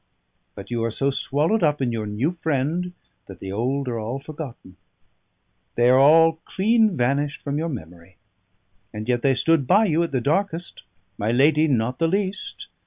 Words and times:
But 0.55 0.71
you 0.71 0.83
are 0.83 0.89
so 0.89 1.11
swallowed 1.11 1.61
up 1.61 1.79
in 1.79 1.91
your 1.91 2.07
new 2.07 2.31
friend 2.41 2.93
that 3.27 3.37
the 3.39 3.51
old 3.51 3.87
are 3.87 3.99
all 3.99 4.17
forgotten. 4.19 4.75
They 5.75 5.91
are 5.91 5.99
all 5.99 6.39
clean 6.43 6.97
vanished 6.97 7.43
from 7.43 7.59
your 7.59 7.69
memory. 7.69 8.17
And 8.91 9.07
yet 9.07 9.21
they 9.21 9.35
stood 9.35 9.67
by 9.67 9.85
you 9.85 10.01
at 10.01 10.11
the 10.11 10.19
darkest; 10.19 10.81
my 11.19 11.31
lady 11.31 11.67
not 11.67 11.99
the 11.99 12.07
least. 12.07 12.65